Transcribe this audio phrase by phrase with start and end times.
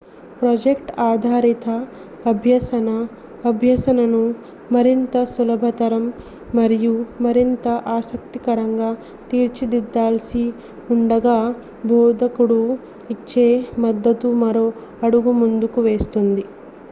[0.37, 1.65] project ఆధారిత
[2.25, 2.87] అభ్యసన
[3.49, 4.21] అభ్యసనను
[4.71, 6.05] మరింత సులభతరం
[6.53, 6.93] మరియు
[7.23, 8.89] మరింత ఆసక్తికరంగా
[9.31, 10.43] తీర్చిదిద్దాల్సి
[10.89, 11.37] ఉండగా
[11.87, 12.59] బోధకుడు
[13.15, 13.47] ఇచ్చే
[13.85, 14.65] మద్దతు మరో
[15.03, 16.45] అడుగు ముందుకు వేస్తుంది